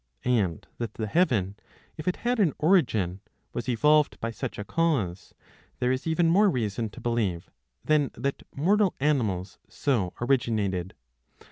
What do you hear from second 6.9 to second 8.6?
believe, than that